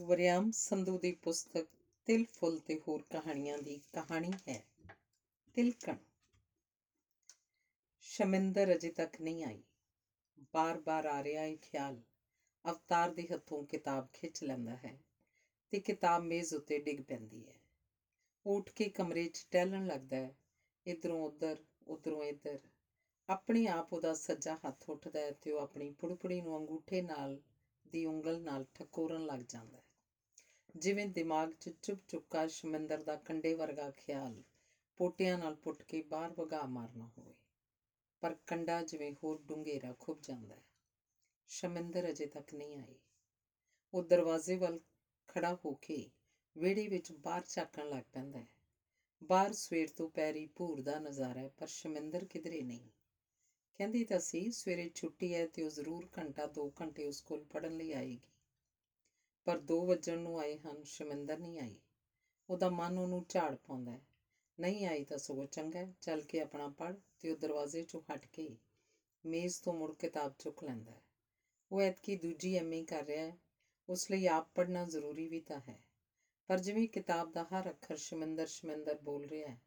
[0.00, 1.66] ਵਰਿਆਮ ਸੰਧੂ ਦੀ ਪੁਸਤਕ
[2.06, 4.62] ਤਿਲ ਫੁੱਲ ਤੇ ਹੋਰ ਕਹਾਣੀਆਂ ਦੀ ਕਹਾਣੀ ਹੈ।
[5.54, 5.96] ਤਿਲਕਣ।
[8.00, 9.62] ਸ਼ਮਿੰਦਰ ਅਜੇ ਤੱਕ ਨਹੀਂ ਆਈ।
[10.54, 12.00] ਬਾਰ-ਬਾਰ ਆ ਰਿਹਾ ਇਹ ਖਿਆਲ।
[12.64, 14.98] ਅਵਤਾਰ ਦੇ ਹੱਥੋਂ ਕਿਤਾਬ ਖਿੱਚ ਲੈਂਦਾ ਹੈ
[15.72, 17.58] ਤੇ ਕਿਤਾਬ ਮੇਜ਼ ਉੱਤੇ ਡਿੱਗ ਪੈਂਦੀ ਹੈ।
[18.46, 20.34] ਉਹ ਉੱਠ ਕੇ ਕਮਰੇ 'ਚ ਟਹਿਲਣ ਲੱਗਦਾ ਹੈ।
[20.86, 22.58] ਇਧਰੋਂ ਉਧਰ, ਉਧਰੋਂ ਇੱਧਰ।
[23.28, 27.38] ਆਪਣੇ ਆਪ ਉਹਦਾ ਸੱਜਾ ਹੱਥ ਉੱਠਦਾ ਹੈ ਤੇ ਉਹ ਆਪਣੀ ਪੁੜਪੁੜੀ ਨੂੰ ਅੰਗੂਠੇ ਨਾਲ
[27.86, 29.89] ਦੀ ਉਂਗਲ ਨਾਲ ਠਕੋਰਨ ਲੱਗ ਜਾਂਦਾ ਹੈ।
[30.76, 34.42] ਜਿਵੇਂ ਦਿਮਾਗ 'ਚ ਚੁੱਪ ਚੁੱਕਾ ਸ਼ਮਿੰਦਰ ਦਾ ਕੰਡੇ ਵਰਗਾ ਖਿਆਲ,
[35.00, 37.34] ਪੋਟਿਆਂ ਨਾਲ ਪੁੱਟ ਕੇ ਬਾਹਰ ਵਗਾ ਮਾਰਨਾ ਹੋਵੇ,
[38.22, 40.62] ਪਰ ਕੰਡਾ ਜਿਵੇਂ ਹੋਰ ਡੂੰਘੇਰਾ ਖੁੱਭ ਜਾਂਦਾ ਹੈ।
[41.48, 42.98] ਸ਼ਮਿੰਦਰ ਅਜੇ ਤੱਕ ਨਹੀਂ ਆਈ
[43.94, 44.78] ਉਹ ਦਰਵਾਜ਼ੇ ਵੱਲ
[45.28, 46.08] ਖੜਾ ਹੋ ਕੇ
[46.56, 48.46] ਵਿਹੜੇ ਵਿੱਚ ਬਾਹਰ ਝਾਕਣ ਲੱਗ ਪੈਂਦਾ ਹੈ।
[49.22, 52.88] ਬਾਹਰ ਸਵੇਰ ਤੋਂ ਪੈਰੀ ਭੂਰ ਦਾ ਨਜ਼ਾਰਾ ਹੈ, ਪਰ ਸ਼ਮਿੰਦਰ ਕਿਧਰੇ ਨਹੀਂ।
[53.74, 57.76] ਕਹਿੰਦੀ ਤਾਂ ਸੀ, ਸਵੇਰੇ ਛੁੱਟੀ ਹੈ ਤੇ ਉਹ ਜ਼ਰੂਰ ਘੰਟਾ 2 ਘੰਟੇ ਉਸ ਕੋਲ ਪੜਨ
[57.76, 58.20] ਲਈ ਆਏਗੀ।
[59.50, 61.78] ਪਰ 2 ਵਜਣ ਨੂੰ ਆਏ ਹਨ ਸ਼ਮਿੰਦਰ ਨਹੀਂ ਆਈ।
[62.50, 64.00] ਉਹਦਾ ਮਨ ਉਹਨੂੰ ਝਾੜ ਪਾਉਂਦਾ ਹੈ।
[64.60, 68.26] ਨਹੀਂ ਆਈ ਤਾਂ ਸਗੋਂ ਚੰਗਾ ਹੈ, ਚੱਲ ਕੇ ਆਪਣਾ ਪੜ ਤੇ ਉਹ ਦਰਵਾਜ਼ੇ 'ਚੋਂ ਹਟ
[68.26, 68.56] ਕੇ
[69.26, 71.00] ਮੇਜ਼ ਤੋਂ ਮੁੜ ਕਿਤਾਬ ਚੁੱਕ ਲੈਂਦਾ ਹੈ।
[71.72, 73.36] ਉਹ ਐਤਕੀ ਦੂਜੀ ਐਮਏ ਕਰ ਰਿਹਾ ਹੈ,
[73.88, 75.78] ਉਸ ਲਈ ਆਪ ਪੜਨਾ ਜ਼ਰੂਰੀ ਵੀ ਤਾਂ ਹੈ।
[76.48, 79.60] ਪਰ ਜਿਵੇਂ ਕਿਤਾਬ ਦਾ ਹਰ ਅੱਖਰ ਸ਼ਮਿੰਦਰ ਸ਼ਮਿੰਦਰ ਬੋਲ ਰਿਹਾ ਹੈ,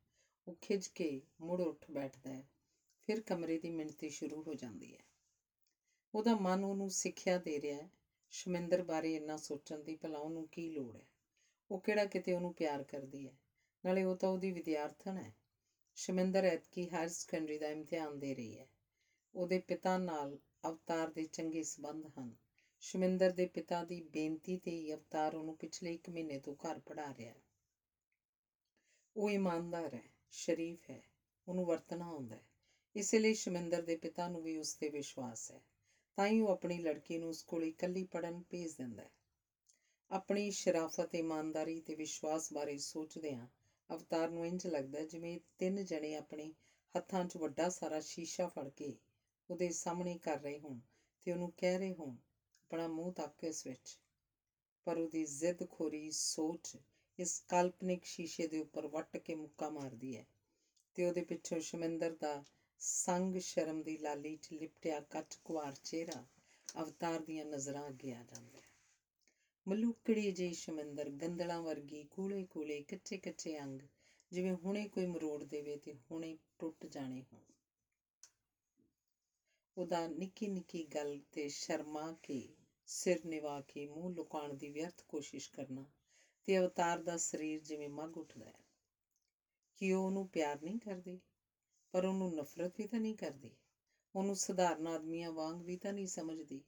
[0.47, 2.47] ਉਹ ਖਿੱਚ ਕੇ ਮੁੜ ਉੱਠ ਬੈਠਦਾ ਹੈ।
[3.01, 5.03] ਫਿਰ ਕਮਰੇ ਦੀ ਮਿਣਤੀ ਸ਼ੁਰੂ ਹੋ ਜਾਂਦੀ ਹੈ।
[6.15, 7.89] ਉਹਦਾ ਮਨ ਉਹਨੂੰ ਸਿੱਖਿਆ ਦੇ ਰਿਹਾ ਹੈ।
[8.33, 11.05] ਸ਼ਮਿੰਦਰ ਬਾਰੇ ਇੰਨਾ ਸੋਚਣ ਦੀ ਭਲਾ ਉਹਨੂੰ ਕੀ ਲੋੜ ਹੈ?
[11.71, 13.37] ਉਹ ਕਿਹੜਾ ਕਿਤੇ ਉਹਨੂੰ ਪਿਆਰ ਕਰਦੀ ਹੈ?
[13.85, 15.33] ਨਾਲੇ ਉਹ ਤਾਂ ਉਹਦੀ ਵਿਦਿਆਰਥਣ ਹੈ।
[15.95, 18.67] ਸ਼ਮਿੰਦਰ ਐਤਕੀ ਹਾਇਰ ਸੈਕੰਡਰੀ ਦਾ ਇਮਤਿਹਾਨ ਦੇ ਰਹੀ ਹੈ।
[19.35, 22.35] ਉਹਦੇ ਪਿਤਾ ਨਾਲ ਅਵਤਾਰ ਦੇ ਚੰਗੇ ਸਬੰਧ ਹਨ।
[22.79, 27.13] ਸ਼ਮਿੰਦਰ ਦੇ ਪਿਤਾ ਦੀ ਬੇਨਤੀ ਤੇ ਹੀ ਅਵਤਾਰ ਉਹਨੂੰ ਪਿਛਲੇ 1 ਮਹੀਨੇ ਤੋਂ ਘਰ ਪੜ੍ਹਾ
[27.13, 27.41] ਰਿਹਾ ਹੈ।
[29.15, 31.01] ਉਹ ਇਮਾਨਦਾਰ ਹੈ, ਸ਼ਰੀਫ ਹੈ,
[31.47, 32.47] ਉਹਨੂੰ ਵਰਤਣਾ ਆਉਂਦਾ ਹੈ।
[32.95, 35.61] ਇਸੇ ਲਈ ਸ਼ਮਿੰਦਰ ਦੇ ਪਿਤਾ ਨੂੰ ਵੀ ਉਸ ਤੇ ਵਿਸ਼ਵਾਸ ਹੈ।
[36.17, 39.09] ਤਾਂ ਹੀ ਉਹ ਆਪਣੀ ਲੜਕੀ ਨੂੰ ਉਸ ਕੋਲ ਇਕੱਲੀ ਪੜਨ ਭੇਜ ਦਿੰਦਾ ਹੈ।
[40.11, 43.47] ਆਪਣੀ ਸ਼ਰਾਫਤ, ਇਮਾਨਦਾਰੀ ਤੇ ਵਿਸ਼ਵਾਸ ਬਾਰੇ ਸੋਚਦਿਆਂ
[43.89, 46.51] ਅਵਤਾਰ ਨੂੰ ਇੰਜ ਲੱਗਦਾ ਹੈ ਜਿਵੇਂ ਤਿੰਨ ਜਣੇ ਆਪਣੇ
[46.95, 48.95] ਹੱਥਾਂ 'ਚ ਵੱਡਾ ਸਾਰਾ ਸ਼ੀਸ਼ਾ ਫੜ ਕੇ
[49.49, 50.79] ਉਹਦੇ ਸਾਹਮਣੇ ਕਰ ਰਹੇ ਹੋਣ
[51.21, 52.15] ਤੇ ਉਹਨੂੰ ਕਹਿ ਰਹੇ ਹੋਣ,
[52.63, 53.97] ਆਪਣਾ ਮੂੰਹ ਤੱਕ ਇਸ ਵਿੱਚ।
[54.87, 56.75] ਪਰ ਉਹਦੀ ਜ਼ਿੱਦ ਖੋਰੀ ਸੋਚ
[57.19, 60.25] ਇਸ ਕਾਲਪਨਿਕ ਸ਼ੀਸ਼ੇ ਦੇ ਉੱਪਰ ਵੱਟ ਕੇ ਮੁੱਕਾ ਮਾਰਦੀ ਹੈ
[60.95, 62.41] ਤੇ ਉਹਦੇ ਪਿੱਛੋਂ ਸ਼ਮਿੰਦਰ ਦਾ
[62.85, 66.25] ਸੰਗ ਸ਼ਰਮ ਦੀ ਲਾਲੀ 'ਚ ਲਿਪਟਿਆ ਕੱਚ ਕੁਆਰ ਚਿਹਰਾ
[66.81, 68.63] ਅਵਤਾਰ ਦੀਆਂ ਨਜ਼ਰਾਂ ਅੱਗੇ ਆ ਜਾਂਦਾ ਹੈ।
[69.67, 73.79] ਮਲੂਕੜੀ ਜਿਹੀ ਸ਼ਮਿੰਦਰ ਗੰਦਲਾਂ ਵਰਗੀ ਕੂਲੇ ਕੂਲੇ ਕੱਚੇ ਕੱਚੇ ਅੰਗ,
[74.31, 77.41] ਜਿਵੇਂ ਹੁਣੇ ਕੋਈ ਮਰੋੜ ਦੇਵੇ ਤੇ ਹੁਣੇ ਟੁੱਟ ਜਾਣੇ ਹੋਣ।
[79.77, 82.53] ਉਹਦਾ ਨਿੱਕੀ ਨਿੱਕੀ ਗੱਲ ਤੇ ਸ਼ਰਮਾ ਕੇ
[82.87, 85.85] ਸਿਰ ਨਿਵਾ ਕੇ ਮੂੰਹ ਲੁਕਾਉਣ ਦੀ ਵਿਅਰਥ ਕੋਸ਼ਿਸ਼ ਕਰਨਾ
[86.45, 88.63] ਤੇ ਅਵਤਾਰ ਦਾ ਸਰੀਰ ਜਿਵੇਂ ਮੱਗ ਉੱਠਦਾ ਹੈ।
[89.77, 91.19] ਕਿ ਉਹ ਉਹਨੂੰ ਪਿਆਰ ਨਹੀਂ ਕਰਦੀ?
[91.93, 93.51] ਪਰ ਉਹਨੂੰ ਨਫ਼ਰਤ ਵੀ ਤਾਂ ਨਹੀਂ ਕਰਦੀ,
[94.15, 96.61] ਉਹਨੂੰ ਸਧਾਰਨ ਆਦਮੀਆਂ ਵਾਂਗ ਵੀ ਤਾਂ ਨਹੀਂ ਸਮਝਦੀ,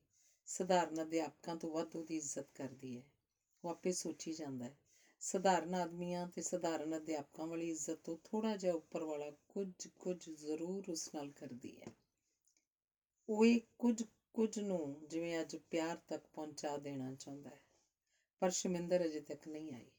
[0.48, 3.04] ਸਧਾਰਨ ਅਧਿਆਪਕਾਂ ਤੋਂ ਵੱਧ ਉਹਦੀ ਇੱਜ਼ਤ ਕਰਦੀ ਹੈ,
[3.64, 4.76] ਉਹ ਆਪੇ ਸੋਚੀ ਜਾਂਦਾ ਹੈ।
[5.22, 10.90] ਸਧਾਰਨ ਆਦਮੀਆਂ ਤੇ ਸਧਾਰਨ ਅਧਿਆਪਕਾਂ ਵਾਲੀ ਇੱਜ਼ਤ ਤੋਂ ਥੋੜਾ ਜਿਹਾ ਉੱਪਰ ਵਾਲਾ ਕੁਝ ਕੁਝ ਜ਼ਰੂਰ
[10.90, 11.92] ਉਸ ਨਾਲ ਕਰਦੀ ਹੈ।
[13.30, 14.02] ਉਹ ਇਹ ਕੁਝ
[14.34, 17.62] ਕੁਝ ਨੂੰ ਜਿਵੇਂ ਅੱਜ ਪਿਆਰ ਤੱਕ ਪਹੁੰਚਾ ਦੇਣਾ ਚਾਹੁੰਦਾ ਹੈ,
[18.42, 19.92] ਪਰ ਸ਼ਮਿੰਦਰ ਅਜੇ ਤੱਕ ਨਹੀਂ ਆਈ।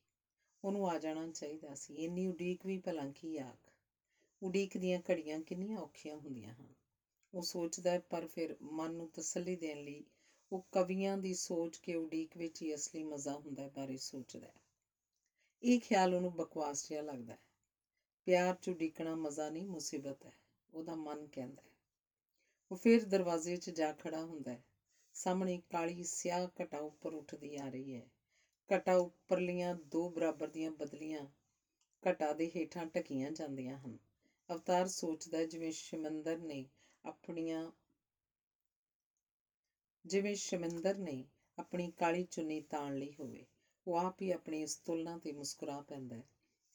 [0.64, 3.70] ਉਹਨੂੰ ਆ ਜਾਣਾ ਚਾਹੀਦਾ ਸੀ, ਇੰਨੀ ਉਡੀਕ ਵੀ ਭਲਾ ਕੀ ਆਖ।
[4.42, 6.66] ਉਡੀਕ ਦੀਆਂ ਘੜੀਆਂ ਕਿੰਨੀਆਂ ਔਖੀਆਂ ਹੁੰਦੀਆਂ ਹਨ।
[7.34, 10.04] ਉਹ ਸੋਚਦਾ ਹੈ, ਪਰ ਫਿਰ ਮਨ ਨੂੰ ਤਸੱਲੀ ਦੇਣ ਲਈ
[10.52, 14.52] ਉਹ ਕਵੀਆਂ ਦੀ ਸੋਚ ਕੇ ਉਡੀਕ ਵਿੱਚ ਹੀ ਅਸਲੀ ਮਜ਼ਾ ਹੁੰਦਾ ਹੈ ਬਾਰੇ ਸੋਚਦਾ ਹੈ।
[15.62, 17.38] ਇਹ ਖਿਆਲ ਉਹਨੂੰ ਬਕਵਾਸ ਜਿਹਾ ਲੱਗਦਾ ਹੈ।
[18.26, 20.32] ਪਿਆਰ 'ਚ ਉਡੀਕਣਾ ਮਜ਼ਾ ਨਹੀਂ, ਮੁਸੀਬਤ ਹੈ,
[20.74, 21.74] ਉਹਦਾ ਮਨ ਕਹਿੰਦਾ ਹੈ।
[22.70, 24.62] ਉਹ ਫਿਰ ਦਰਵਾਜ਼ੇ 'ਚ ਜਾ ਖੜਾ ਹੁੰਦਾ ਹੈ।
[25.14, 28.06] ਸਾਹਮਣੇ ਕਾਲੀ ਸਿਆਹ ਘਟਾ ਉੱਪਰ ਉੱਠਦੀ ਆ ਰਹੀ ਹੈ।
[28.76, 31.26] ਘਟਾ ਉੱਪਰਲੀਆਂ ਦੋ ਬਰਾਬਰ ਦੀਆਂ ਬਦਲੀਆਂ
[32.10, 33.96] ਘਟਾ ਦੇ ਹੇਠਾਂ ਟਕੀਆਂ ਜਾਂਦੀਆਂ ਹਨ।
[34.50, 36.66] ਅਵਤਾਰ ਸੋਚਦਾ ਜਿਵੇਂ ਸ਼ਮਿੰਦਰ ਨੇ
[37.04, 37.70] ਆਪਣੀਆਂ,
[40.06, 41.24] ਜਿਵੇਂ ਸ਼ਮਿੰਦਰ ਨੇ
[41.58, 43.46] ਆਪਣੀ ਕਾਲੀ ਚੁੰਨੀ ਤਾਣ ਲਈ ਹੋਵੇ।
[43.86, 46.24] ਉਹ ਆਪ ਹੀ ਆਪਣੀ ਇਸ ਤੁਲਨਾ ਤੇ ਮੁਸਕਰਾ ਪੈਂਦਾ ਹੈ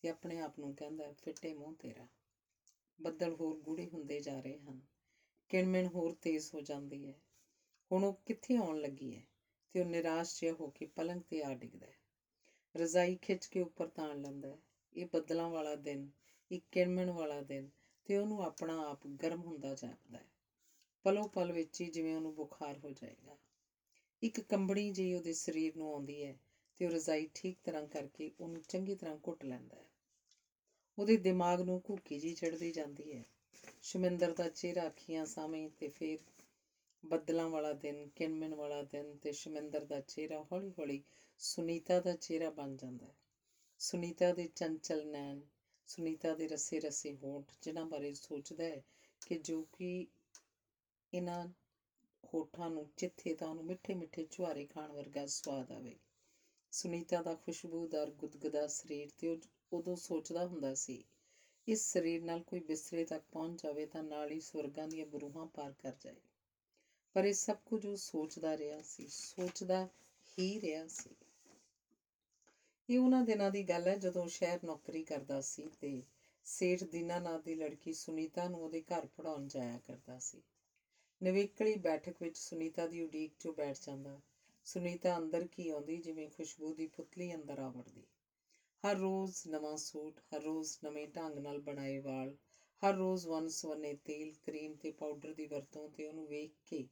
[0.01, 2.07] ਤੇ ਆਪਣੇ ਆਪ ਨੂੰ ਕਹਿੰਦਾ ਹੈ, ਫਿੱਟੇ ਮੂੰਹ ਤੇਰਾ।
[3.01, 4.81] ਬੱਦਲ ਹੋਰ ਗੂੜੇ ਹੁੰਦੇ ਜਾ ਰਹੇ ਹਨ।
[5.49, 7.19] ਕਿਣਮਿਣ ਹੋਰ ਤੇਜ਼ ਹੋ ਜਾਂਦੀ ਹੈ।
[7.91, 9.23] ਹੁਣ ਉਹ ਕਿੱਥੇ ਆਉਣ ਲੱਗੀ ਹੈ?
[9.73, 11.95] ਤੇ ਉਹ ਨਿਰਾਸ਼ ਜਿਹਾ ਹੋ ਕੇ ਪਲੰਗ ਤੇ ਆ ਡਿੱਗਦਾ ਹੈ।
[12.75, 14.57] ਰਜ਼ਾਈ ਖਿੱਚ ਕੇ ਉੱਪਰ ਤਾਣ ਲੈਂਦਾ ਹੈ।
[14.93, 16.09] ਇਹ ਬੱਦਲਾਂ ਵਾਲਾ ਦਿਨ
[16.51, 17.69] ਇੱਕ ਕਿਣਮਣ ਵਾਲਾ ਦਿਨ,
[18.05, 20.25] ਤੇ ਉਹਨੂੰ ਆਪਣਾ ਆਪ ਗਰਮ ਹੁੰਦਾ ਜਾਪਦਾ ਹੈ।
[21.05, 23.37] ਪਲੋ ਪਲ ਵਿੱਚ ਹੀ ਜਿਵੇਂ ਉਹਨੂੰ ਬੁਖਾਰ ਹੋ ਜਾਏਗਾ।
[24.21, 26.35] ਇੱਕ ਕੰਬਣੀ ਜਿਹੀ ਉਹਦੇ ਸਰੀਰ ਨੂੰ ਆਉਂਦੀ ਹੈ,
[26.79, 29.85] ਤੇ ਉਹ ਰਜ਼ਾਈ ਠੀਕ ਤਰ੍ਹਾਂ ਕਰਕੇ ਉਹਨੂੰ ਚੰਗੀ ਤਰ੍ਹਾਂ ਘੁੱਟ ਲੈਂਦਾ ਹੈ।
[30.97, 33.23] ਉਹਦੇ ਦਿਮਾਗ ਨੂੰ ਘੁੱਕੀ ਜੀ ਚੜਦੀ ਜਾਂਦੀ ਹੈ।
[33.81, 36.17] ਸ਼ਮਿੰਦਰ ਦਾ ਚਿਹਰਾ ਅੱਖੀਆਂ ਸਾਹਮਣੇ ਤੇ ਫਿਰ
[37.03, 41.01] ਬੱਦਲਾਂ ਵਾਲਾ ਦਿਨ ਕਿਣਮਿਣ ਵਾਲਾ ਦਿਨ ਤੇ ਸ਼ਮਿੰਦਰ ਦਾ ਚਿਹਰਾ ਹੌਲੀ-ਹੌਲੀ
[41.39, 43.13] ਸੁਨੀਤਾ ਦਾ ਚਿਹਰਾ ਬਣ ਜਾਂਦਾ ਹੈ।
[43.79, 45.43] ਸੁਨੀਤਾ ਦੇ ਚੰਚਲ ਨੈਣ
[45.91, 48.83] ਸੁਨੀਤਾ ਦੇ ਰਸੇ ਰਸੇ ਹੋਂਠ ਜਿਨ੍ਹਾਂ ਬਾਰੇ ਸੋਚਦਾ ਹੈ
[49.21, 50.07] ਕਿ ਜੋ ਕਿ
[51.13, 51.47] ਇਹਨਾਂ
[52.23, 55.95] ਹੋਠਾਂ ਨੂੰ ਚਿੱਥੇ ਤਾਂ ਉਹਨੂੰ ਮਿੱਠੇ ਮਿੱਠੇ ਚੁਹਾਰੇ ਖਾਣ ਵਰਗਾ ਸਵਾਦ ਆਵੇ।
[56.71, 59.37] ਸੁਨੀਤਾ ਦਾ ਖੁਸ਼ਬੂਦਾਰ ਗੁਦਗੁਦਾ ਸਰੀਰ ਤੇ ਉਹ
[59.73, 61.03] ਉਦੋਂ ਸੋਚਦਾ ਹੁੰਦਾ ਸੀ,
[61.67, 65.71] ਇਸ ਸਰੀਰ ਨਾਲ ਕੋਈ ਬਿਸਤਰੇ ਤੱਕ ਪਹੁੰਚ ਜਾਵੇ ਤਾਂ ਨਾਲ ਹੀ ਸਵਰਗਾਂ ਦੀਆਂ ਬਰੂਹਾਂ ਪਾਰ
[65.71, 66.15] ਕਰ ਜਾਏ।
[67.13, 69.87] ਪਰ ਇਹ ਸਭ ਕੁਝ ਉਹ ਸੋਚਦਾ ਰਿਹਾ ਸੀ, ਸੋਚਦਾ
[70.37, 71.09] ਹੀ ਰਿਹਾ ਸੀ।
[72.91, 76.01] ਇਹ ਉਹਨਾਂ ਦਿਨਾਂ ਦੀ ਗੱਲ ਹੈ, ਜਦੋਂ ਉਹ ਸ਼ਹਿਰ ਨੌਕਰੀ ਕਰਦਾ ਸੀ ਤੇ
[76.45, 80.41] ਸੇਠ ਦੀਨਾਨਾਥ ਦੀ ਲੜਕੀ ਸੁਨੀਤਾ ਨੂੰ ਉਹਦੇ ਘਰ ਪੜਾਉਣ ਜਾਇਆ ਕਰਦਾ ਸੀ।
[81.21, 84.19] ਨਵੇਕਲੀ ਬੈਠਕ ਵਿੱਚ ਸੁਨੀਤਾ ਦੀ ਉਡੀਕ 'ਚੋਂ ਬੈਠ ਜਾਂਦਾ।
[84.65, 88.03] ਸੁਨੀਤਾ ਅੰਦਰ ਕੀ ਆਉਂਦੀ, ਜਿਵੇਂ ਖੁਸ਼ਬੂ ਦੀ ਪੁਤਲੀ ਅੰਦਰ ਆ ਵੜਦੀ
[88.83, 92.35] ਹਰ ਰੋਜ਼ ਨਵਾਂ ਸੂਟ, ਹਰ ਰੋਜ਼ ਨਵੇਂ ਢੰਗ ਨਾਲ ਬਣਾਏ ਵਾਲ,
[92.83, 96.87] ਹਰ ਰੋਜ਼ ਵੰਨ ਸੁਵੰਨੇ ਤੇਲ, ਕਰੀਮ ਤੇ ਪਾਊਡਰ ਦੀ ਵਰਤੋਂ ਤੇ ਉਹਨੂੰ ਵੇਖ ਕੇ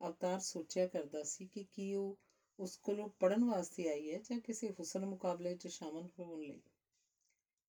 [0.00, 2.16] ਅਵਤਾਰ ਸੋਚਿਆ ਕਰਦਾ ਸੀ ਕਿ ਕੀ ਉਹ
[2.58, 6.60] ਉਸ ਕੋਲੋਂ ਪੜਨ ਵਾਸਤੇ ਆਈ ਹੈ ਜਾਂ ਕਿਸੇ ਹੁਸਨ ਮੁਕਾਬਲੇ 'ਚ ਸ਼ਾਮਲ ਹੋਣ ਲਈ?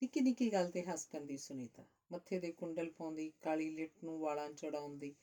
[0.01, 4.49] ਨਿੱਕੀ ਨਿੱਕੀ ਗੱਲ ਤੇ ਹੱਸ ਪੈਂਦੀ ਸੁਨੀਤਾ। ਮੱਥੇ ਦੇ ਕੁੰਡਲ ਪਾਉਂਦੀ, ਕਾਲੀ ਲਿਟ ਨੂੰ ਵਾਲਾਂ
[4.49, 5.13] ਚੜਾਉਣ ਦੀ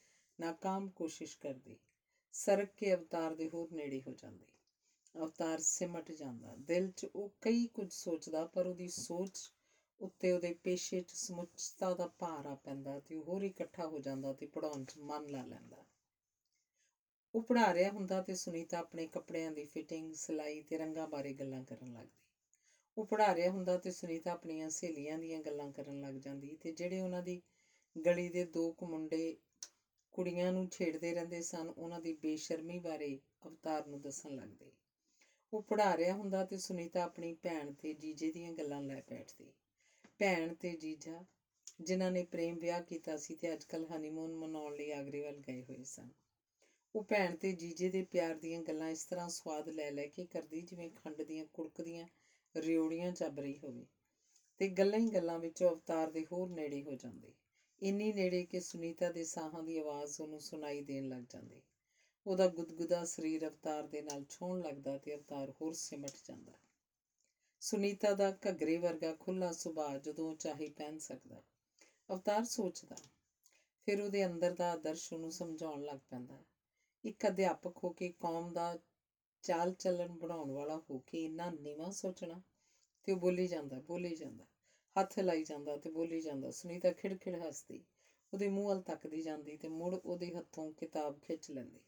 [0.40, 1.76] ਨਾਕਾਮ ਕੋਸ਼ਿਸ਼ ਕਰਦੀ।
[2.32, 4.46] ਸਰਕ ਕੇ ਅਵਤਾਰ ਦੇ ਹੋਰ ਨੇੜੇ ਹੋ ਜਾਂਦੀ।
[5.18, 9.52] ਅਵਤਾਰ ਸਿਮਟ ਜਾਂਦਾ। ਦਿਲ 'ਚ ਉਹ ਕਈ ਕੁਝ ਸੋਚਦਾ, ਪਰ ਉਹਦੀ ਸੋਚ
[10.00, 14.32] ਉੱਤੇ ਉਹਦੇ ਪੇਸ਼ੇ 'ਚ ਸਮੁੱਚਤਾ ਦਾ ਭਾਰ ਆ ਪੈਂਦਾ ਤੇ ਉਹ ਹੋਰ ਇਕੱਠਾ ਹੋ ਜਾਂਦਾ
[14.32, 15.84] ਤੇ ਪੜਾਉਣ 'ਚ ਮਨ ਲਾ ਲੈਂਦਾ।
[17.34, 21.62] ਉਹ ਪੜ੍ਹਾ ਰਿਹਾ ਹੁੰਦਾ ਤੇ ਸੁਨੀਤਾ ਆਪਣੇ ਕੱਪੜਿਆਂ ਦੀ ਫਿਟਿੰਗ ਸਿਲਾਈ ਤੇ ਰੰਗਾਂ ਬਾਰੇ ਗੱਲਾਂ
[21.62, 22.20] ਕਰਨ ਲੱਗਦੀ।
[22.96, 27.00] ਉਹ ਪੜ੍ਹਾ ਰਿਹਾ ਹੁੰਦਾ ਤੇ ਸੁਨੀਤਾ ਆਪਣੀਆਂ ਸਹੇਲੀਆਂ ਦੀਆਂ ਗੱਲਾਂ ਕਰਨ ਲੱਗ ਜਾਂਦੀ ਤੇ ਜਿਹੜੇ
[27.00, 27.40] ਉਹਨਾਂ ਦੀ
[27.96, 29.34] ਗਲੀ ਦੇ ਦੋ ਕੁ ਮੁੰਡੇ
[30.12, 34.70] ਕੁੜੀਆਂ ਨੂੰ ਛੇੜਦੇ ਰਹਿੰਦੇ ਸਨ, ਉਹਨਾਂ ਦੀ ਬੇਸ਼ਰਮੀ ਬਾਰੇ ਅਵਤਾਰ ਨੂੰ ਦੱਸਣ ਲੱਗਦੇ।
[35.52, 39.50] ਉਹ ਪੜ੍ਹਾ ਰਿਹਾ ਹੁੰਦਾ ਤੇ ਸੁਨੀਤਾ ਆਪਣੀ ਭੈਣ ਤੇ ਜੀਜੇ ਦੀਆਂ ਗੱਲਾਂ ਲੈ ਬੈਠਦੀ।
[40.18, 41.24] ਭੈਣ ਤੇ ਜੀਜਾ,
[41.80, 45.82] ਜਿਨ੍ਹਾਂ ਨੇ ਪ੍ਰੇਮ ਵਿਆਹ ਕੀਤਾ ਸੀ ਤੇ ਅੱਜਕੱਲ ਹਨੀਮੂਨ ਮਨਾਉਣ ਲਈ ਆਗਰੇ ਵੱਲ ਗਏ ਹੋਏ
[45.82, 46.10] ਸਨ।
[46.94, 50.60] ਉਹ ਭੈਣ ਤੇ ਜੀਜੇ ਦੇ ਪਿਆਰ ਦੀਆਂ ਗੱਲਾਂ ਇਸ ਤਰ੍ਹਾਂ ਸਵਾਦ ਲੈ ਲੈ ਕੇ ਕਰਦੀ
[50.60, 52.06] ਜਿਵੇਂ ਖੰਡ ਦੀਆਂ ਕੁੜਕਦੀਆਂ
[52.56, 53.86] ਰਿਉੜੀਆਂ ਚੱਬ ਰਹੀ ਹੋਵੇ
[54.58, 57.32] ਤੇ ਗੱਲਾਂ ਹੀ ਗੱਲਾਂ ਵਿੱਚ ਅਵਤਾਰ ਦੇ ਹੋਰ ਨੇੜੇ ਹੋ ਜਾਂਦੇ।
[57.82, 61.60] ਇੰਨੀ ਨੇੜੇ ਕਿ ਸੁਨੀਤਾ ਦੇ ਸਾਹਾਂ ਦੀ ਆਵਾਜ਼ ਉਹਨੂੰ ਸੁਣਾਈ ਦੇਣ ਲੱਗ ਜਾਂਦੀ।
[62.26, 66.52] ਉਹਦਾ ਗੁਦਗੁਦਾ ਸਰੀਰ ਅਵਤਾਰ ਦੇ ਨਾਲ ਛੋਹਣ ਲੱਗਦਾ ਤੇ ਅਵਤਾਰ ਹੋਰ ਸਿਮਟ ਜਾਂਦਾ।
[67.60, 71.42] ਸੁਨੀਤਾ ਦਾ ਘੱਗਰੇ ਵਰਗਾ ਖੁੱਲਾ ਸੁਭਾਅ ਜਦੋਂ ਉਹ ਚਾਹੇ ਪਹਿਨ ਸਕਦਾ।
[72.10, 72.96] ਅਵਤਾਰ ਸੋਚਦਾ,
[73.86, 76.42] ਫਿਰ ਉਹਦੇ ਅੰਦਰ ਦਾ ਆਦਰਸ਼ ਉਹਨੂੰ ਸਮਝਾਉਣ ਲੱਗ ਪੈਂਦਾ।
[77.04, 78.76] ਇੱਕ ਅਧਿਆਪਕ ਹੋ ਕੇ ਕੌਮ ਦਾ
[79.42, 82.40] ਚਾਲ ਚੱਲਣ ਬਣਾਉਣ ਵਾਲਾ ਹੋ ਕੇ ਇੰਨਾ ਨੀਵਾਂ ਸੋਚਣਾ
[83.04, 84.44] ਤੇ ਉਹ ਬੋਲੀ ਜਾਂਦਾ ਬੋਲੀ ਜਾਂਦਾ,
[84.96, 87.82] ਹੱਥ ਲਾਈ ਜਾਂਦਾ ਤੇ ਬੋਲੀ ਜਾਂਦਾ, ਸੁਨੀਤਾ ਖਿੜਖਿੜ ਹੱਸਦੀ,
[88.32, 91.80] ਉਹਦੇ ਮੂੰਹ ਵੱਲ ਤੱਕਦੀ ਜਾਂਦੀ ਤੇ ਮੁੜ ਉਹਦੇ ਹੱਥੋਂ ਕਿਤਾਬ ਖਿੱਚ ਲੈਂਦੀ।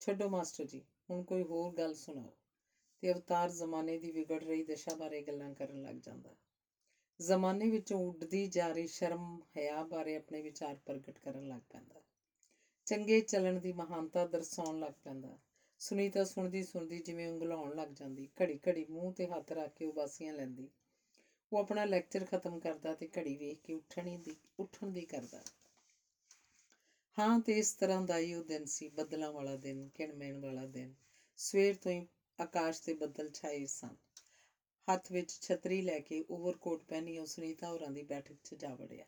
[0.00, 2.32] ਛੱਡੋ ਮਾਸਟਰ ਜੀ, ਹੁਣ ਕੋਈ ਹੋਰ ਗੱਲ ਸੁਣਾਓ।
[3.02, 6.34] ਤੇ ਅਵਤਾਰ ਜ਼ਮਾਨੇ ਦੀ ਵਿਗੜ ਰਹੀ ਦਸ਼ਾ ਬਾਰੇ ਗੱਲਾਂ ਕਰਨ ਲੱਗ ਜਾਂਦਾ।
[7.20, 12.00] ਜ਼ਮਾਨੇ ਵਿੱਚੋਂ ਉੱਡਦੀ ਜਾ ਰਹੀ ਸ਼ਰਮ ਹਿਆ ਬਾਰੇ ਆਪਣੇ ਵਿਚਾਰ ਪ੍ਰਗਟ ਕਰਨ ਲੱਗ ਪੈਂਦਾ।
[12.90, 15.38] ਚੰਗੇ ਚੱਲਣ ਦੀ ਮਹਾਨਤਾ ਦਰਸਾਉਣ ਲੱਗ ਪੈਂਦਾ
[15.80, 20.32] ਸੁਨੀਤਾ ਸੁਣਦੀ ਸੁਣਦੀ ਜਿਵੇਂ ਉਂਗਲਾਉਣ ਲੱਗ ਜਾਂਦੀ, ਘੜੀ ਘੜੀ ਮੂੰਹ ਤੇ ਹੱਥ ਰੱਖ ਕੇ ਉਬਾਸੀਆਂ
[20.32, 20.68] ਲੈਂਦੀ।
[21.52, 25.42] ਉਹ ਆਪਣਾ ਲੈਕਚਰ ਖਤਮ ਕਰਦਾ ਤੇ ਘੜੀ ਵੇਖ ਕੇ ਉੱਠਣੀ ਦੀ, ਉੱਠਣ ਦੀ ਕਰਦਾ।
[27.18, 30.94] ਹਾਂ ਤੇ ਇਸ ਤਰ੍ਹਾਂ ਦਾ ਹੀ ਉਹ ਦਿਨ ਸੀ, ਬੱਦਲਾਂ ਵਾਲਾ ਦਿਨ ਕਿਣਮੈਣ ਵਾਲਾ ਦਿਨ।
[31.38, 32.06] ਸਵੇਰ ਤੋਂ ਹੀ
[32.38, 33.94] ਆਕਾਸ਼ ਤੇ ਬੱਦਲ ਛਾਏ ਸਨ।
[34.88, 39.04] ਹੱਥ ਵਿੱਚ ਛਤਰੀ ਲੈ ਕੇ ਓਵਰਕੋਟ ਪਹਿਨੀ ਉਹ ਸੁਨੀਤਾ ਹੋਰਾਂ ਦੀ ਬੈਠਕ 'ਚ ਜਾ ਵੜਿਆ।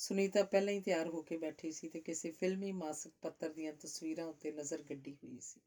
[0.00, 4.26] ਸੁਨੀਤਾ ਪਹਿਲਾਂ ਹੀ ਤਿਆਰ ਹੋ ਕੇ ਬੈਠੀ ਸੀ ਤੇ ਕਿਸੇ ਫਿਲਮੀ ਮਾਸਕ ਪੱਤਰ ਦੀਆਂ ਤਸਵੀਰਾਂ
[4.26, 5.60] ਉੱਤੇ ਨਜ਼ਰ ਗੱਡੀ ਹੋਈ ਸੀ।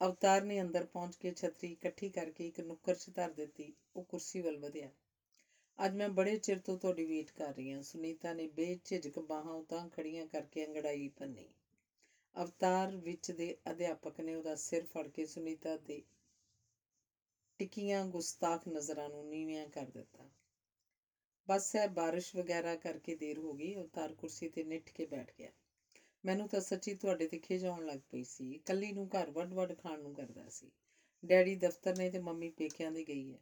[0.00, 4.40] ਅਵਤਾਰ ਨੇ ਅੰਦਰ ਪਹੁੰਚ ਕੇ ਛਤਰੀ ਇਕੱਠੀ ਕਰਕੇ ਇੱਕ ਨੁੱਕਰ 'ਚ ਧਰ ਦਿੱਤੀ, ਉਹ ਕੁਰਸੀ
[4.40, 4.90] ਵੱਲ ਵਧਿਆ।
[5.78, 9.88] ਅੱਜ ਮੈਂ ਬੜੇ ਚਿਰ ਤੋਂ ਤੁਹਾਡੀ ਵੇਟ ਕਰ ਰਹੀ ਹਾਂ, ਸੁਨੀਤਾ ਨੇ ਬੇਝਿਜਕ ਬਾਹਾਂ ਉਤਾਂ
[9.88, 11.48] ਖੜੀਆਂ ਕਰਕੇ ਅੰਗੜਾਈ ਭੰਨੀ
[12.34, 16.02] ਅਵਤਾਰ ਵਿੱਚ ਦੇ ਅਧਿਆਪਕ ਨੇ ਉਹਦਾ ਸਿਰ ਫੜ ਕੇ ਸੁਨੀਤਾ ਦੇ
[17.60, 20.28] ਟਿੱਕੀਆਂ ਗੁਸਤਾਖ ਨਜ਼ਰਾਂ ਨੂੰ ਨੀਵੀਆਂ ਕਰ ਦਿੱਤਾ।
[21.48, 25.50] ਬਸ ਹੈ ਬਾਰਿਸ਼ ਵਗੈਰਾ ਕਰਕੇ ਦੇਰ ਹੋ ਗਈ ਅਵਤਾਰ ਕੁਰਸੀ ਤੇ ਨਿੱਠ ਕੇ ਬੈਠ ਗਿਆ।
[26.24, 29.98] ਮੈਨੂੰ ਤਾਂ ਸੱਚੀ ਤੁਹਾਡੇ ਤੇ ਖਿਜ ਆਉਣ ਲੱਗ ਪਈ ਸੀ, ਇਕੱਲੀ ਨੂੰ ਘਰ ਵੱਡ-ਵੱਡ ਖਾਣ
[29.98, 30.70] ਨੂੰ ਕਰਦਾ ਸੀ।
[31.24, 33.38] ਡੈਡੀ ਦਫ਼ਤਰ ਨੇ ਤੇ ਮੰਮੀ ਪੇਕਿਆਂ ਦੇ ਗਈ ਹੈ।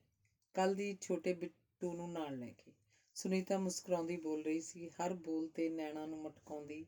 [0.54, 2.72] ਕੱਲ ਦੀ ਛੋਟੇ ਬਿੱਟੂ ਨੂੰ ਨਾਲ ਲੈ ਕੇ।
[3.14, 6.86] ਸੁਨੀਤਾ ਮੁਸਕਰਾਉਂਦੀ ਬੋਲ ਰਹੀ ਸੀ, ਹਰ ਬੋਲ ਤੇ ਨੈਣਾ ਨੂੰ ਮਟਕਾਉਂਦੀ।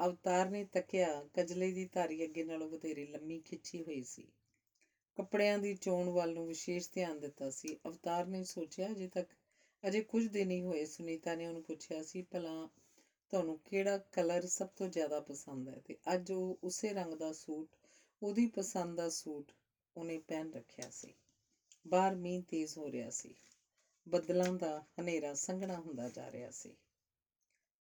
[0.00, 4.26] ਅਵਤਾਰ ਨੇ ਤੱਕਿਆ, ਕਜਲੇ ਦੀ ਧਾਰੀ ਅੱਗੇ ਨਾਲੋਂ ਵਧੇਰੇ ਲੰਮੀ ਖਿੱਚੀ ਹੋਈ ਸੀ।
[5.16, 9.32] ਕੱਪੜਿਆਂ ਦੀ ਚੋਣ ਵੱਲ ਨੂੰ ਵਿਸ਼ੇਸ਼ ਧਿਆਨ ਦਿੱਤਾ ਸੀ। ਅਵਤਾਰ ਨੇ ਸੋਚਿਆ, ਅਜੇ ਤੱਕ
[9.88, 12.68] ਅਜੇ ਕੁਝ ਦਿਨ ਹੀ ਹੋਏ ਸੁਨੀਤਾ ਨੇ ਉਹਨੂੰ ਪੁੱਛਿਆ ਸੀ, ਭਲਾ
[13.32, 15.80] ਤੁਹਾਨੂੰ ਕਿਹੜਾ ਕਲਰ ਸਭ ਤੋਂ ਜ਼ਿਆਦਾ ਪਸੰਦ ਹੈ?
[15.84, 17.68] ਤੇ ਅੱਜ ਉਹ ਉਸੇ ਰੰਗ ਦਾ ਸੂਟ,
[18.22, 19.52] ਉਹਦੀ ਪਸੰਦ ਦਾ ਸੂਟ
[19.96, 21.14] ਉਹਨੇ ਪਹਿਨ ਰੱਖਿਆ ਸੀ।
[21.86, 23.34] ਬਾਹਰ ਮੀਂਹ ਤੇਜ਼ ਹੋ ਰਿਹਾ ਸੀ।
[24.06, 26.74] ਬੱਦਲਾਂ ਦਾ ਹਨੇਰਾ ਸੰਘਣਾ ਹੁੰਦਾ ਜਾ ਰਿਹਾ ਸੀ।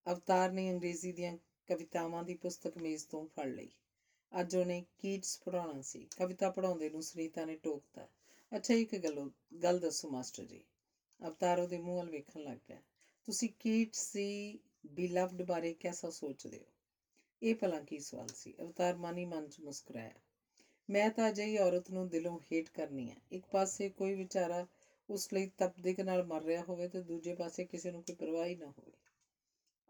[0.06, 1.38] ਅਵਤਾਰ ਨੇ ਅੰਗਰੇਜ਼ੀ ਦੀਆਂ
[1.68, 3.70] ਕਵਿਤਾਵਾਂ ਦੀ ਪੁਸਤਕ ਮੇਜ਼ ਤੋਂ ਫੜ ਲਈ।
[4.32, 8.08] ਅੱਜ ਉਹਨੇ ਕੀਟਸ ਪੜਾਉਣਾ ਸੀ। ਕਵਿਤਾ ਪੜਾਉਂਦੇ ਨੂੰ ਸੁਨੀਤਾ ਨੇ ਟੋਕਤਾ,
[8.51, 9.29] ਅੱਛਾ, ਇੱਕ ਗੱਲ
[9.63, 10.63] ਗੱਲ ਦੱਸੋ ਮਾਸਟਰ ਜੀ
[11.27, 12.79] ਅਵਤਾਰ ਉਹਦੇ ਮੂੰਹ ਵੱਲ ਵੇਖਣ ਲੱਗ ਪਿਆ।
[13.25, 16.71] ਤੁਸੀਂ ਕੀਟਸ ਦੀ ਬਿਲਵਡ ਬਾਰੇ ਕਿਹਦਾ ਸੋਚਦੇ ਹੋ?
[17.41, 18.53] ਇਹ ਭਲਾ ਕੀ ਸਵਾਲ ਸੀ?
[18.61, 20.11] ਅਵਤਾਰ ਮਾਨੀ ਮਨ ਚ ਮੁਸਕਰਾਇਆ।
[20.89, 24.65] ਮੈਂ ਤਾਂ ਅਜਿਹੀ ਔਰਤ ਨੂੰ ਦਿਲੋਂ ਹੇਟ ਕਰਨੀ ਹੈ ਇੱਕ ਪਾਸੇ ਕੋਈ ਵਿਚਾਰਾ
[25.09, 28.55] ਉਸ ਲਈ ਤਪਦਿਕ ਨਾਲ ਮਰ ਰਿਹਾ ਹੋਵੇ ਤੇ ਦੂਜੇ ਪਾਸੇ ਕਿਸੇ ਨੂੰ ਕੋਈ ਪਰਵਾਹ ਹੀ
[28.55, 28.91] ਨਾ ਹੋਵੇ।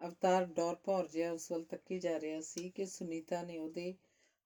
[0.06, 3.94] ਅਵਤਾਰ ਡੌਰ ਭੌਰ ਜਿਹਾ ਉਸ ਵੱਲ ਤੱਕੀ ਜਾ ਰਿਹਾ ਸੀ ਕਿ ਸੁਨੀਤਾ ਨੇ ਉਹਦੇ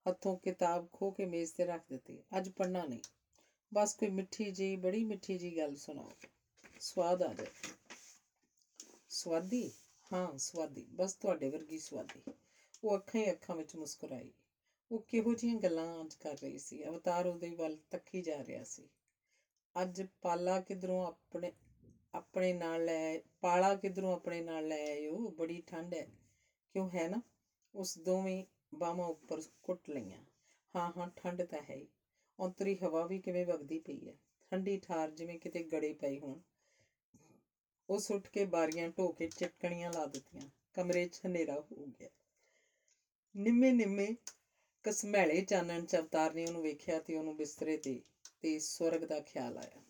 [0.06, 3.00] ਹੱਥੋਂ ਕਿਤਾਬ ਖੋ ਕੇ ਮੇਜ਼ ਤੇ ਰੱਖ ਦਿੱਤੀ। ਅੱਜ ਪੜ੍ਹਨਾ ਨਹੀਂ।
[3.72, 6.10] ਬਸ ਕੋਈ ਮਿੱਠੀ ਜੀ ਬੜੀ ਮਿੱਠੀ ਜੀ ਗੱਲ ਸੁਣਾਓ।
[6.84, 7.72] ਸਵਾਦ ਆ ਜਾਏ।
[9.08, 9.70] ਸਵਾਦੀ?
[10.12, 12.32] ਹਾਂ, ਸਵਾਦੀ। ਬਸ ਤੁਹਾਡੇ ਵਰਗੀ ਸਵਾਦੀ।
[12.84, 14.32] ਉਹ ਅੱਖਾਂ ਹੀ ਅੱਖਾਂ ਵਿੱਚ ਮੁਸਕਰਾਈ।
[14.92, 16.84] ਉਹ ਕਿਹੋ ਜਿਹੀਆਂ ਗੱਲਾਂ ਅੱਜ ਕਰ ਰਹੀ ਸੀ?
[16.84, 18.88] ਅਵਤਾਰ ਉਹਦੇ ਵੱਲ ਤੱਕੀ ਜਾ ਰਿਹਾ ਸੀ।
[19.82, 21.52] ਅੱਜ ਪਾਲਾ ਕਿਧਰੋਂ ਆਪਣੇ
[22.14, 26.06] ਆਪਣੇ ਨਾਲ ਲੈ ਪਾਲਾ ਕਿਧਰੋਂ ਆਪਣੇ ਨਾਲ ਲੈ ਆਇਓ ਬੜੀ ਠੰਡ ਹੈ।
[26.72, 27.20] ਕਿਉਂ ਹੈ ਨਾ?
[27.74, 30.24] ਉਸ ਦੋਵੇਂ ਬਾਹਾਂ ਉੱਪਰ ਕੁੱਟ ਲਈਆਂ।
[30.76, 31.86] ਹਾਂ ਹਾਂ, ਠੰਡ ਤਾਂ ਹੈ ਹੀ।
[32.40, 34.14] ਔਂਤਰੀ ਹਵਾ ਵੀ ਕਿਵੇਂ ਵਗਦੀ ਪਈ ਹੈ?
[34.50, 36.40] ਠੰਡੀ ਠਾਰ ਜਿਵੇਂ ਕਿਤੇ ਗੜੇ ਪਏ ਹੋਣ।
[37.90, 42.08] ਉਸ ਉੱਠ ਕੇ ਬਾਰੀਆਂ ਢੋ ਕੇ ਚਟਕਣੀਆਂ ਲਾ ਦਿੱਤੀਆਂ। ਕਮਰੇ 'ਚ ਹਨੇਰਾ ਹੋ ਗਿਆ।
[43.36, 44.16] ਨਿੰਮੇ ਨਿੰਮੇ
[44.82, 48.00] ਕਸਮੈਲੇ ਚਾਨਣ ਚ ਅਵਤਾਰ ਨੇ ਉਹਨੂੰ ਵੇਖਿਆ ਤੇ ਉਹਨੂੰ ਬਿਸਤਰੇ ਤੇ
[48.40, 49.82] ਤੇ ਸਵਰਗ ਦਾ ਖਿਆਲ ਆਇਆ।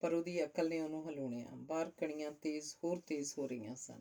[0.00, 4.00] ਪਰ ਉਹਦੀ ਅਕਲ ਨੇ ਉਹਨੂੰ ਹਲੂਣਿਆ। ਬਾਹਰ ਕਣੀਆਂ ਤੇਜ਼, ਹੋਰ ਤੇਜ਼ ਹੋ ਰਹੀਆਂ ਸਨ।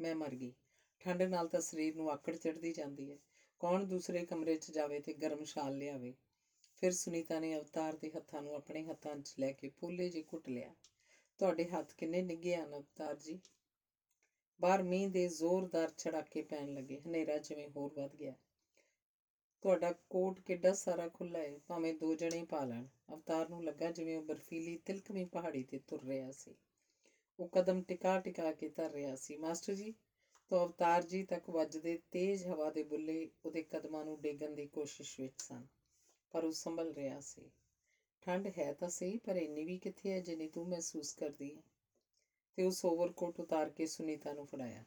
[0.00, 0.52] ਮੈਂ ਮਰ ਗਈ।
[1.00, 3.18] ਠੰਡ ਨਾਲ ਤਾਂ ਸਰੀਰ ਨੂੰ ਆਕੜ ਚੜਦੀ ਜਾਂਦੀ ਹੈ।
[3.58, 6.14] ਕੌਣ ਦੂਸਰੇ ਕਮਰੇ 'ਚ ਜਾਵੇ ਤੇ ਗਰਮ ਸ਼ਾਲ ਲਿਆਵੇ?
[6.76, 10.48] ਫਿਰ ਸੁਨੀਤਾ ਨੇ ਅਵਤਾਰ ਦੇ ਹੱਥਾਂ ਨੂੰ ਆਪਣੇ ਹੱਥਾਂ 'ਚ ਲੈ ਕੇ ਪੋਲੇ ਜਿਹੇ ਘੁੱਟ
[10.48, 10.74] ਲਿਆ।
[11.40, 13.38] ਤੁਹਾਡੇ ਹੱਥ ਕਿੰਨੇ ਨਿੱਘੇ ਹਨ ਅਵਤਾਰ ਜੀ।
[14.60, 18.34] ਬਾਹਰ ਮੀਂਹ ਦੇ ਜ਼ੋਰਦਾਰ ਛੜਾਕੇ ਪੈਣ ਲੱਗੇ, ਹਨੇਰਾ ਜਿਵੇਂ ਹੋਰ ਵੱਧ ਗਿਆ।
[19.62, 24.16] ਤੁਹਾਡਾ ਕੋਟ ਕਿੱਡਾ ਸਾਰਾ ਖੁੱਲਾ ਹੈ ਭਾਵੇਂ ਦੋ ਜਣੇ ਪਾ ਲੈਣ। ਅਵਤਾਰ ਨੂੰ ਲੱਗਾ ਜਿਵੇਂ
[24.16, 26.54] ਉਹ ਬਰਫੀਲੀ, ਤਿਲਕਵੀਂ ਪਹਾੜੀ ਤੇ ਤੁਰ ਰਿਹਾ ਸੀ।
[27.38, 29.92] ਉਹ ਕਦਮ ਟਿਕਾ ਟਿਕਾ ਕੇ ਧਰ ਰਿਹਾ ਸੀ। ਮਾਸਟਰ ਜੀ,
[30.50, 35.20] ਤੋਂ ਅਵਤਾਰ ਜੀ ਤੱਕ ਵੱਜਦੇ ਤੇਜ਼ ਹਵਾ ਦੇ ਬੁੱਲੇ ਉਹਦੇ ਕਦਮਾਂ ਨੂੰ ਡੇਗਣ ਦੀ ਕੋਸ਼ਿਸ਼
[35.20, 35.66] ਵਿੱਚ ਸਨ,
[36.30, 37.48] ਪਰ ਉਹ ਸੰਭਲ ਰਿਹਾ ਸੀ।
[38.22, 41.62] ਠੰਡ ਹੈ ਤਾਂ ਸਹੀ, ਪਰ ਇੰਨੀ ਵੀ ਕਿੱਥੇ ਹੈ ਜਿੰਨੀ ਤੂੰ ਮਹਿਸੂਸ ਕਰਦੀ ਹੈ?
[42.56, 44.84] ਤੇ ਉਸ ਓਵਰਕੋਟ ਉਤਾਰ ਕੇ ਸੁਨੀਤਾ ਨੂੰ ਫੜਾਇਆ।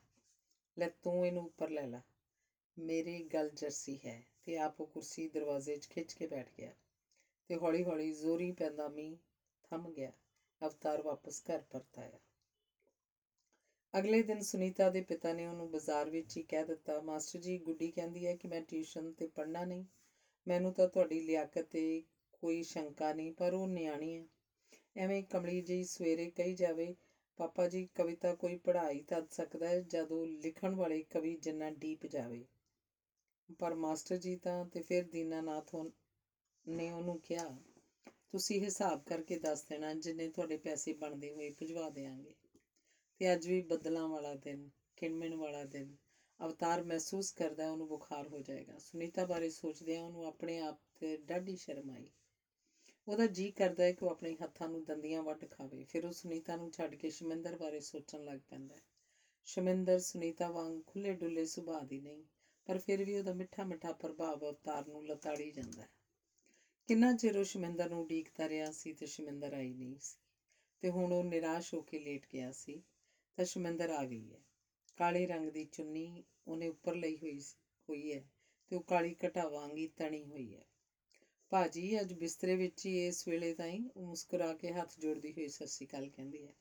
[0.79, 1.99] ਲੈ ਤੂੰ ਇਹਨੂੰ ਉੱਪਰ ਲੈ ਲੈ।
[2.79, 6.73] ਮੇਰੀ ਗੱਲ ਜਰਸੀ ਹੈ ਤੇ ਆਪ ਉਹ ਕੁਰਸੀ ਦਰਵਾਜ਼ੇ 'ਚ ਖਿੱਚ ਕੇ ਬੈਠ ਗਿਆ
[7.47, 9.17] ਤੇ ਹੌਲੀ-ਹੌਲੀ ਜ਼ੋਰੀ ਪੈਂਦਾ ਮੀਂਹ
[9.63, 10.11] ਥੰਮ ਗਿਆ।
[10.61, 12.19] ਅਵਤਾਰ ਵਾਪਸ ਘਰ ਪਰਤ ਆਇਆ।
[13.99, 17.91] ਅਗਲੇ ਦਿਨ ਸੁਨੀਤਾ ਦੇ ਪਿਤਾ ਨੇ ਉਹਨੂੰ ਬਾਜ਼ਾਰ ਵਿੱਚ ਹੀ ਕਹਿ ਦਿੱਤਾ, ਮਾਸਟਰ ਜੀ, ਗੁੱਡੀ
[17.91, 19.85] ਕਹਿੰਦੀ ਹੈ ਕਿ ਮੈਂ ਟਿਊਸ਼ਨ ਤੇ ਪੜ੍ਹਨਾ ਨਹੀਂ।
[20.47, 22.03] ਮੈਨੂੰ ਤਾਂ ਤੁਹਾਡੀ ਲਿਆਕਤ ਤੇ
[22.43, 24.25] ਕੋਈ ਸ਼ੰਕਾ ਨਹੀਂ, ਪਰ ਉਹ ਨਿਆਣੀ ਹੈ।
[24.97, 26.93] ਐਵੇਂ ਕਮਲੀ ਜੀ ਸਵੇਰੇ ਕਹੀ ਜਾਵੇ,
[27.37, 32.45] ਪਾਪਾ ਜੀ, ਕਵਿਤਾ ਕੋਈ ਪੜ੍ਹਾਈ ਤਦ ਸਕਦਾ ਹੈ ਜਦੋਂ ਲਿਖਣ ਵਾਲੇ ਕਵੀ ਜਿੰਨਾ ਡੀਪ ਜਾਵੇ?
[33.59, 35.89] ਪਰ ਮਾਸਟਰ ਜੀ ਤਾਂ ਤੇ ਫਿਰ ਦੀਨਾਨਾਥ ਹੋਣ-
[36.67, 37.59] ਨੇ ਉਹਨੂੰ ਕਿਹਾ,
[38.31, 42.33] ਤੁਸੀਂ ਹਿਸਾਬ ਕਰਕੇ ਦੱਸ ਦੇਣਾ, ਜਿੰਨੇ ਤੁਹਾਡੇ ਪੈਸੇ ਬਣਦੇ ਹੋਏ ਭਿਜਵਾ ਦੇਵਾਂਗੇ
[43.19, 45.95] ਤੇ ਅੱਜ ਵੀ ਬੱਦਲਾਂ ਵਾਲਾ ਦਿਨ, ਕਿਣਮਿਣ ਵਾਲਾ ਦਿਨ,
[46.45, 51.17] ਅਵਤਾਰ ਮਹਿਸੂਸ ਕਰਦਾ ਹੈ ਉਹਨੂੰ ਬੁਖਾਰ ਹੋ ਜਾਏਗਾ। ਸੁਨੀਤਾ ਬਾਰੇ ਸੋਚਦਿਆਂ ਉਹਨੂੰ ਆਪਣੇ ਆਪ ਤੇ
[51.17, 52.09] ਡਾਢੀ ਸ਼ਰਮ ਆਈ।
[53.07, 56.55] ਉਹਦਾ ਜੀ ਕਰਦਾ ਹੈ ਕਿ ਉਹ ਆਪਣੇ ਹੱਥਾਂ ਨੂੰ ਦੰਦੀਆਂ ਵੱਢ ਖਾਵੇ। ਫਿਰ ਉਹ ਸੁਨੀਤਾ
[56.55, 58.81] ਨੂੰ ਛੱਡ ਕੇ ਸ਼ਮਿੰਦਰ ਬਾਰੇ ਸੋਚਣ ਲੱਗ ਪੈਂਦਾ ਹੈ।
[59.45, 62.25] ਸ਼ਮਿੰਦਰ ਸੁਨੀਤਾ ਵਾਂਗ ਖੁੱਲੇ ਡੁੱਲੇ ਸੁਭਾਅ ਦੀ ਨਹੀਂ,
[62.65, 65.89] ਪਰ ਫਿਰ ਵੀ ਉਹਦਾ ਮਿੱਠਾ ਮਿੱਠਾ ਪ੍ਰਭਾਵ ਅਵਤਾਰ ਨੂੰ ਲਤਾੜੀ ਜਾਂਦਾ ਹੈ।
[66.87, 70.17] ਕਿੰਨਾ ਚਿਰ ਉਹ ਸ਼ਮਿੰਦਰ ਨੂੰ ਉਡੀਕਦਾ ਰਿਹਾ ਸੀ ਤੇ ਸ਼ਮਿੰਦਰ ਆਈ ਨਹੀਂ ਸੀ।
[70.81, 72.81] ਤੇ ਹੁਣ ਉਹ ਨਿਰਾਸ਼ ਹੋ ਕੇ ਲੇਟ ਗਿਆ ਸੀ,
[73.35, 74.39] ਤਾਂ ਸ਼ਮਿੰਦਰ ਆ ਗਈ ਹੈ।
[74.95, 78.29] ਕਾਲੇ ਰੰਗ ਦੀ ਚੁੰਨੀ ਉਹਨੇ ਉੱਪਰ ਲਈ ਹੋਈ ਸੀ- ਹੋਈ ਹੈ
[78.67, 80.63] ਤੇ ਉਹ ਕਾਲੀ ਘਟਾ ਵਾਂਗੀ ਤਣੀ ਹੋਈ ਹੈ।
[81.53, 85.67] ਭਾਜੀ ਅੱਜ ਬਿਸਤਰੇ ਵਿੱਚ ਹੀ ਇਸ ਵੇਲੇ ਤਾਈਂ ਉਹ ਮੁਸਕਰਾ ਕੇ ਹੱਥ ਜੋੜਦੀ ਹੋਈ ਸਤਿ
[85.67, 86.53] ਸ਼੍ਰੀ ਅਕਾਲ ਕਹਿੰਦੀ ਹੈ,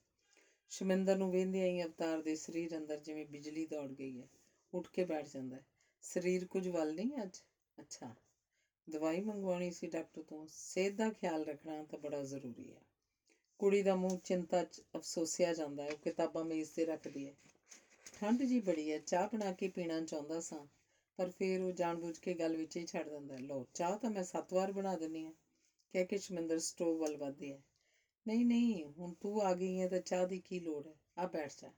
[0.71, 4.29] ਸ਼ਮਿੰਦਰ ਨੂੰ ਵੇਂਦਿਆਂ ਹੀ ਅਵਤਾਰ ਦੇ ਸਰੀਰ ਅੰਦਰ ਜਿਵੇਂ ਬਿਜਲੀ ਦੌੜ ਗਈ ਹੈ,
[4.73, 5.63] ਉੱਠ ਕੇ ਬੈਠ ਜਾਂਦਾ ਹੈ।
[6.03, 7.41] ਸਰੀਰ ਕੁਝ ਵੱਲ ਨਹੀਂ ਅੱਜ?
[7.79, 8.15] ਅੱਛਾ,
[8.91, 12.81] ਦਵਾਈ ਮੰਗਵਾਉਣੀ ਸੀ ਡਾਕਟਰ ਤੋਂ, ਸਿਹਤ ਦਾ ਖਿਆਲ ਰੱਖਣਾ ਤਾਂ ਬੜਾ ਜ਼ਰੂਰੀ ਹੈ।
[13.59, 17.35] ਕੁੜੀ ਦਾ ਮੂੰਹ ਚਿੰਤਾ 'ਚ ਅਫਸੋਸਿਆ ਜਾਂਦਾ ਹੈ, ਉਹ ਕਿਤਾਬਾਂ ਮੇਜ਼ ਤੇ ਰੱਖਦੀ ਹੈ।
[18.13, 20.67] ਠੰਡ ਜੀ ਬੜੀ ਹੈ, ਚਾਹ ਬਣਾ ਕੇ ਪੀਣਾ ਚਾਹੁੰਦਾ ਸਾਂ।
[21.19, 24.23] ਪਰ ਫਿਰ ਉਹ ਜਾਣਬੁੱਝ ਕੇ ਗੱਲ ਵਿੱਚ ਹੀ ਛੱਡ ਦਿੰਦਾ ਹੈ। ਲਓ, ਚਾਹ ਤਾਂ ਮੈਂ
[24.23, 25.33] ਸੱਤ ਵਾਰ ਬਣਾ ਦਿੰਨੀ ਆ
[25.95, 27.63] ਕਹਿ ਕੇ ਸ਼ਮਿੰਦਰ ਸਟੋਵ ਵੱਲ ਵੱਧਦੀ ਹੈ।
[28.27, 30.95] ਨਹੀਂ ਨਹੀਂ, ਹੁਣ ਤੂੰ ਆ ਗਈ ਹੈ ਤਾਂ ਚਾਹ ਦੀ ਕੀ ਲੋੜ ਹੈ?
[31.19, 31.71] ਆ ਬੈਠ ਜਾ।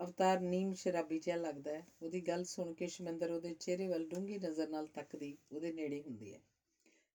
[0.00, 4.38] ਅਵਤਾਰ ਨੀਮ ਸ਼ਰਾਬੀ ਜਿਹਾ ਲੱਗਦਾ ਹੈ। ਉਹਦੀ ਗੱਲ ਸੁਣ ਕੇ ਸ਼ਮਿੰਦਰ ਉਹਦੇ ਚਿਹਰੇ ਵੱਲ ਡੂੰਘੀ
[4.38, 6.40] ਨਜ਼ਰ ਨਾਲ ਤੱਕਦੀ ਉਹਦੇ ਨੇੜੇ ਹੁੰਦੀ ਹੈ।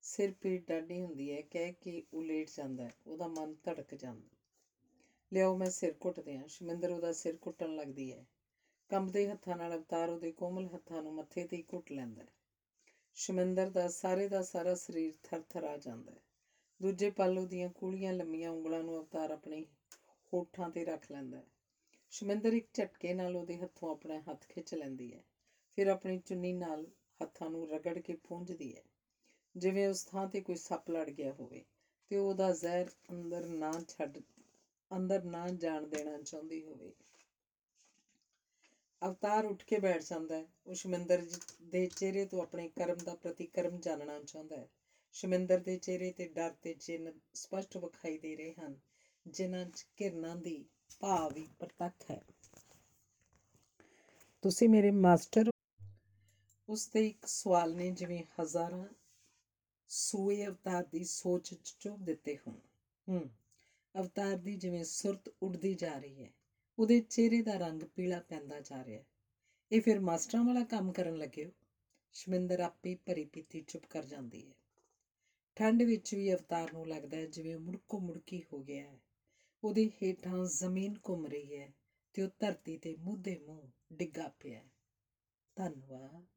[0.02, 4.36] ਸਿਰ ਪੀੜ ਡਾਢੀ ਹੁੰਦੀ ਹੈ। ਕਹਿ ਕੇ ਉਹ ਲੇਟ ਜਾਂਦਾ ਹੈ। ਉਹਦਾ ਮਨ ਧੜਕ ਜਾਂਦਾ
[5.32, 8.26] ਲਿਆਓ, ਮੈਂ ਸਿਰ ਘੁੱਟਦੇ ਹਾਂ। ਸ਼ਮਿੰਦਰ ਉਹਦਾ ਸਿਰ ਘੁੱਟਣ ਲੱਗਦੀ ਹੈ।
[8.90, 12.28] ਕੰਬਦੇ ਹੱਥਾਂ ਨਾਲ ਅਵਤਾਰ ਉਹਦੇ ਕੋਮਲ ਹੱਥਾਂ ਨੂੰ ਮੱਥੇ ਤੇ ਹੀ ਘੁੱਟ ਲੈਂਦਾ ਹੈ।
[13.16, 16.20] ਸ਼ਮਿੰਦਰ ਦਾ ਸਾਰੇ ਦਾ ਸਾਰਾ ਸਰੀਰ ਥਰ-ਥਰ ਆ ਜਾਂਦਾ ਹੈ।
[16.82, 19.66] ਦੂਜੇ ਪਲ ਉਹਦੀਆਂ ਕੂਲੀਆਂ ਲੰਮੀਆਂ ਉਂਗਲਾਂ ਨੂੰ ਅਵਤਾਰ ਆਪਣੇ
[20.34, 21.46] ਹੋਠਾਂ ਤੇ ਰੱਖ ਲੈਂਦਾ ਹੈ।
[22.12, 25.24] ਸ਼ਮਿੰਦਰ ਇੱਕ ਝਟਕੇ ਨਾਲ ਉਹਦੇ ਹੱਥੋਂ ਆਪਣਾ ਹੱਥ ਖਿੱਚ ਲੈਂਦੀ ਹੈ।
[25.76, 26.88] ਫਿਰ ਆਪਣੀ ਚੁੰਨੀ ਨਾਲ
[27.24, 28.82] ਹੱਥਾਂ ਨੂੰ ਰਗੜ ਕੇ ਪੂੰਝਦੀ ਹੈ।
[29.56, 31.64] ਜਿਵੇਂ ਉਸ ਥਾਂ ਤੇ ਕੋਈ ਸੱਪ ਲੜ ਗਿਆ ਹੋਵੇ
[32.10, 34.18] ਤੇ ਉਹਦਾ ਜ਼ਹਿਰ ਅੰਦਰ ਨਾ ਛੱਡ,
[34.96, 36.94] ਅੰਦਰ ਨਾ ਜਾਣ ਦੇਣਾ ਚਾਹੁੰਦੀ ਹੋਵੇ।
[39.02, 43.16] ਅਵਤਾਰ ਉੱਠ ਕੇ ਬੈਠ ਜਾਂਦਾ ਹੈ। ਉਹ ਸ਼ਮਿੰਦਰ ਜੀ ਦੇ ਚਿਹਰੇ ਤੋਂ ਆਪਣੇ ਕਰਮ ਦਾ
[43.16, 44.70] ਪ੍ਰਤੀਕਰਮ ਜਾਣਨਾ ਚਾਹੁੰਦਾ ਹੈ।
[45.14, 48.76] ਸ਼ਮਿੰਦਰ ਦੇ ਚਿਹਰੇ ਤੇ ਡਰ ਤੇ ਚਿੰਨ੍ਹ ਸਪਸ਼ਟ ਵਿਖਾਈ ਦੇ ਰਹੇ ਹਨ,
[49.28, 50.66] ਜਿਨ੍ਹਾਂ 'ਚ ਕਿਰਨਾਂ ਦੀ
[51.00, 52.22] ਭਾਵ ਵੀ ਪ੍ਰਤੱਖ ਹੈ।
[54.42, 55.50] ਤੁਸੀਂ ਮੇਰੇ ਮਾਸਟਰ
[56.70, 58.86] ਉਸ ਤੇ ਇੱਕ ਸਵਾਲ ਨੇ, ਜਿਵੇਂ ਹਜ਼ਾਰਾਂ
[59.90, 62.60] ਸੂਏ ਅਵਤਾਰ ਦੀ ਸੋਚ 'ਚ ਚੁੱਭ ਦਿੱਤੇ ਹੋਣ।
[63.08, 63.30] ਹੂੰ,
[63.96, 66.32] ਅਵਤਾਰ ਦੀ ਜਿਵੇਂ ਸੁਰਤ ਉੱਡਦੀ ਜਾ ਰਹੀ ਹੈ।
[66.80, 69.06] ਉਹਦੇ ਚਿਹਰੇ ਦਾ ਰੰਗ ਪੀਲਾ ਪੈਂਦਾ ਜਾ ਰਿਹਾ ਹੈ।
[69.72, 71.52] ਇਹ ਫਿਰ ਮਾਸਟਰਾਂ ਵਾਲਾ ਕੰਮ ਕਰਨ ਲੱਗੇ ਹੋ।
[72.14, 74.54] ਸ਼ਮਿੰਦਰ ਆਪੇ ਭਰੀ ਪੀਤੀ ਚੁੱਪ ਕਰ ਜਾਂਦੀ ਹੈ।
[75.56, 79.00] ਠੰਡ ਵਿੱਚ ਵੀ ਅਵਤਾਰ ਨੂੰ ਲੱਗਦਾ ਹੈ ਜਿਵੇਂ ਮੁੜਕੋ ਮੁੜਕੀ ਹੋ ਗਿਆ ਹੈ।
[79.64, 81.74] ਉਹਦੇ ਹੇਠਾਂ ਜ਼ਮੀਨ ਘੁੰਮ ਰਹੀ ਹੈ
[82.14, 84.70] ਤੇ ਉਹ ਧਰਤੀ ਤੇ ਮੂੰਹ ਦੇ ਮੂੰਹ ਡਿੱਗਾ ਪਿਆ ਹੈ।
[85.56, 86.37] ਧੰਨਵਾਦ।